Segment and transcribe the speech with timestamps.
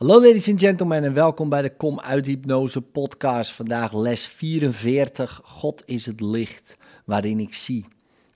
[0.00, 3.52] Hallo ladies and gentlemen en welkom bij de Kom uit Hypnose podcast.
[3.52, 7.86] Vandaag les 44, God is het licht waarin ik zie.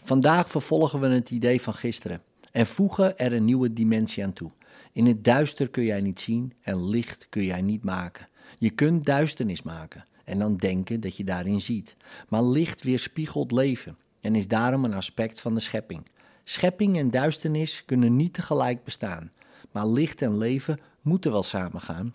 [0.02, 2.22] Vandaag vervolgen we het idee van gisteren
[2.52, 4.50] en voegen er een nieuwe dimensie aan toe.
[4.92, 8.28] In het duister kun jij niet zien en licht kun jij niet maken.
[8.58, 11.96] Je kunt duisternis maken en dan denken dat je daarin ziet.
[12.28, 16.02] Maar licht weerspiegelt leven en is daarom een aspect van de schepping.
[16.42, 19.30] Schepping en duisternis kunnen niet tegelijk bestaan,
[19.72, 22.14] maar licht en leven moeten wel samengaan,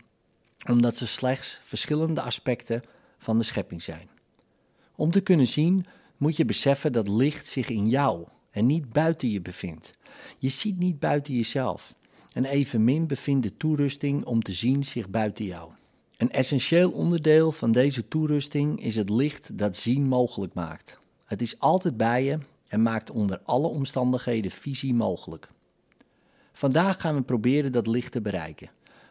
[0.70, 2.82] omdat ze slechts verschillende aspecten
[3.18, 4.10] van de schepping zijn.
[4.96, 5.86] Om te kunnen zien
[6.18, 9.92] moet je beseffen dat licht zich in jou en niet buiten je bevindt.
[10.38, 11.96] Je ziet niet buiten jezelf.
[12.32, 15.72] En evenmin bevindt de toerusting om te zien zich buiten jou.
[16.18, 21.00] Een essentieel onderdeel van deze toerusting is het licht dat zien mogelijk maakt.
[21.26, 22.38] Het is altijd bij je
[22.68, 25.50] en maakt onder alle omstandigheden visie mogelijk.
[26.54, 28.70] Vandaag gaan we proberen dat licht te bereiken.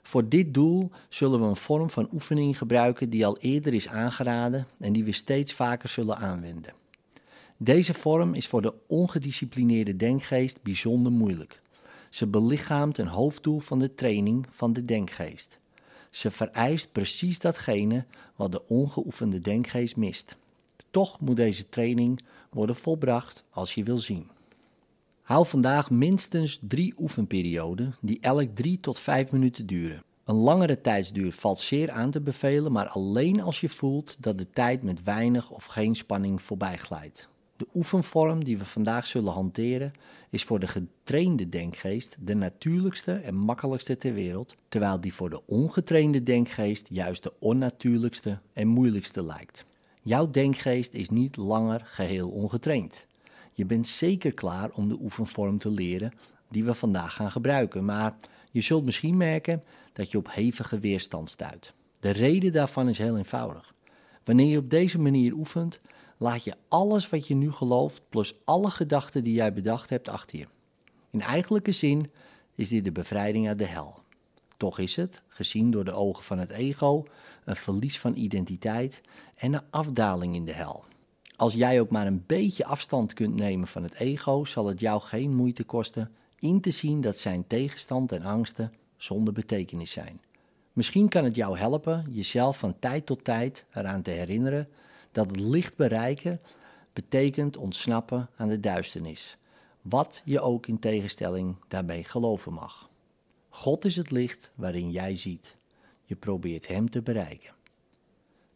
[0.09, 4.66] Voor dit doel zullen we een vorm van oefening gebruiken die al eerder is aangeraden
[4.79, 6.73] en die we steeds vaker zullen aanwenden.
[7.57, 11.60] Deze vorm is voor de ongedisciplineerde denkgeest bijzonder moeilijk.
[12.10, 15.59] Ze belichaamt een hoofddoel van de training van de denkgeest.
[16.10, 18.04] Ze vereist precies datgene
[18.37, 20.37] wat de ongeoefende denkgeest mist.
[20.91, 24.27] Toch moet deze training worden volbracht als je wil zien.
[25.29, 30.02] Hou vandaag minstens drie oefenperioden die elk drie tot vijf minuten duren.
[30.29, 34.51] Een langere tijdsduur valt zeer aan te bevelen, maar alleen als je voelt dat de
[34.51, 37.29] tijd met weinig of geen spanning voorbij glijdt.
[37.57, 39.93] De oefenvorm die we vandaag zullen hanteren
[40.30, 45.46] is voor de getrainde denkgeest de natuurlijkste en makkelijkste ter wereld, terwijl die voor de
[45.46, 49.65] ongetrainde denkgeest juist de onnatuurlijkste en moeilijkste lijkt.
[50.02, 53.07] Jouw denkgeest is niet langer geheel ongetraind.
[53.52, 56.13] Je bent zeker klaar om de oefenvorm te leren
[56.49, 58.16] die we vandaag gaan gebruiken, maar
[58.51, 61.73] je zult misschien merken dat je op hevige weerstand stuit.
[62.01, 63.74] De reden daarvan is heel eenvoudig.
[64.25, 65.81] Wanneer je op deze manier oefent,
[66.16, 70.38] laat je alles wat je nu gelooft, plus alle gedachten die jij bedacht hebt, achter
[70.38, 70.47] je.
[71.10, 72.10] In eigenlijke zin
[72.54, 73.98] is dit de bevrijding uit de hel.
[74.56, 77.04] Toch is het, gezien door de ogen van het ego,
[77.44, 79.00] een verlies van identiteit
[79.36, 80.84] en een afdaling in de hel.
[81.36, 85.00] Als jij ook maar een beetje afstand kunt nemen van het ego, zal het jou
[85.00, 90.21] geen moeite kosten in te zien dat zijn tegenstand en angsten zonder betekenis zijn.
[90.72, 94.69] Misschien kan het jou helpen jezelf van tijd tot tijd eraan te herinneren
[95.12, 96.41] dat het licht bereiken
[96.93, 99.37] betekent ontsnappen aan de duisternis,
[99.82, 102.91] wat je ook in tegenstelling daarmee geloven mag.
[103.48, 105.56] God is het licht waarin jij ziet.
[106.04, 107.54] Je probeert Hem te bereiken.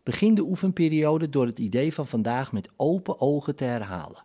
[0.03, 4.25] Begin de oefenperiode door het idee van vandaag met open ogen te herhalen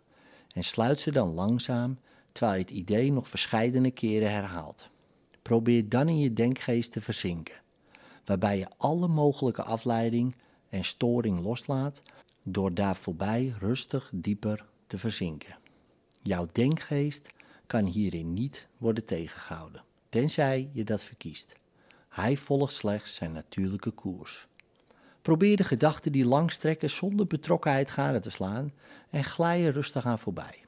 [0.52, 1.98] en sluit ze dan langzaam
[2.38, 4.88] terwijl je het idee nog verscheidene keren herhaalt.
[5.42, 7.60] Probeer dan in je denkgeest te verzinken,
[8.24, 10.36] waarbij je alle mogelijke afleiding
[10.68, 12.02] en storing loslaat
[12.42, 15.58] door daar voorbij rustig dieper te verzinken.
[16.22, 17.26] Jouw denkgeest
[17.66, 21.52] kan hierin niet worden tegengehouden, tenzij je dat verkiest.
[22.08, 24.46] Hij volgt slechts zijn natuurlijke koers.
[25.22, 28.72] Probeer de gedachten die langstrekken zonder betrokkenheid gade te slaan
[29.10, 30.66] en glij er rustig aan voorbij.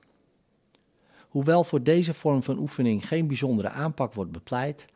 [1.31, 4.87] Hoewel voor deze vorm van oefening geen bijzondere aanpak wordt bepleit,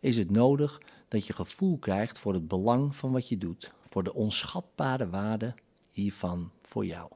[0.00, 4.02] is het nodig dat je gevoel krijgt voor het belang van wat je doet, voor
[4.02, 5.54] de onschatbare waarde
[5.90, 7.10] hiervan voor jou.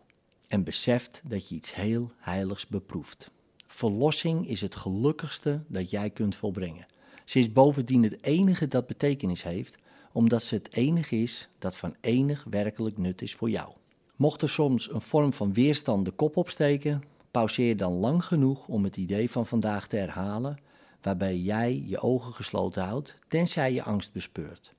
[0.49, 3.31] En beseft dat je iets heel heiligs beproeft.
[3.67, 6.87] Verlossing is het gelukkigste dat jij kunt volbrengen.
[7.25, 9.77] Ze is bovendien het enige dat betekenis heeft,
[10.13, 13.73] omdat ze het enige is dat van enig werkelijk nut is voor jou.
[14.17, 17.03] Mocht er soms een vorm van weerstand de kop opsteken,
[17.37, 20.59] pauzeer dan lang genoeg om het idee van vandaag te herhalen,
[21.03, 24.75] waarbij jij je ogen gesloten houdt, tenzij je angst bespeurt.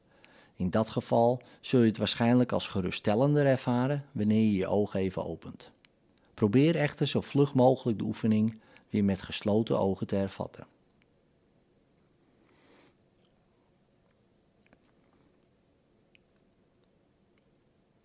[0.56, 5.26] In dat geval zul je het waarschijnlijk als geruststellender ervaren wanneer je je ogen even
[5.26, 5.72] opent.
[6.34, 8.60] Probeer echter zo vlug mogelijk de oefening
[8.90, 10.68] weer met gesloten ogen te hervatten.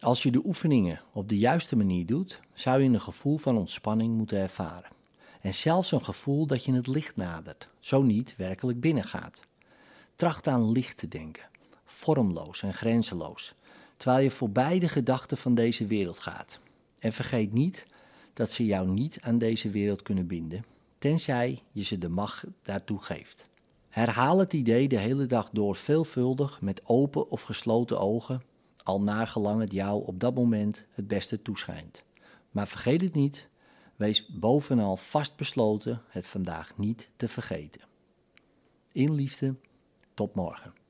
[0.03, 4.17] Als je de oefeningen op de juiste manier doet, zou je een gevoel van ontspanning
[4.17, 4.91] moeten ervaren.
[5.41, 9.43] En zelfs een gevoel dat je het licht nadert, zo niet werkelijk binnengaat.
[10.17, 11.45] Tracht aan licht te denken
[11.85, 13.55] vormloos en grenzeloos,
[13.97, 16.59] terwijl je voorbij de gedachten van deze wereld gaat.
[16.99, 17.87] En vergeet niet
[18.33, 20.65] dat ze jou niet aan deze wereld kunnen binden,
[20.99, 23.47] tenzij je ze de macht daartoe geeft.
[23.89, 28.43] Herhaal het idee de hele dag door veelvuldig met open of gesloten ogen,
[28.83, 32.03] al naargelang het jou op dat moment het beste toeschijnt.
[32.51, 33.49] Maar vergeet het niet,
[33.97, 37.81] wees bovenal vastbesloten het vandaag niet te vergeten.
[38.93, 39.55] In liefde,
[40.15, 40.82] tot morgen.